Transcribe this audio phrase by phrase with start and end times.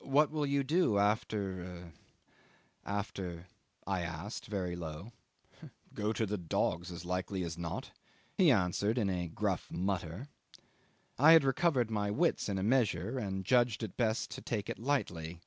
[0.00, 1.92] "What will you do after
[2.84, 3.46] after..."
[3.86, 5.12] I asked very low.
[5.94, 7.92] "Go to the dogs as likely as not,"
[8.36, 10.26] he answered in a gruff mutter.
[11.16, 15.38] I had recovered my wits in a measure, and judged best to take it lightly.